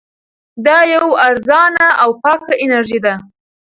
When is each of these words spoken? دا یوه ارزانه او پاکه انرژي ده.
دا 0.65 0.77
یوه 0.93 1.11
ارزانه 1.27 1.85
او 2.03 2.09
پاکه 2.21 2.53
انرژي 2.63 2.99
ده. 3.05 3.13